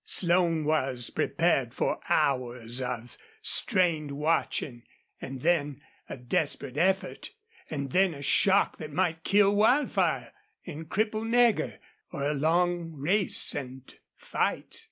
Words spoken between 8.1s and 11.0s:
a shock that might kill Wildfire and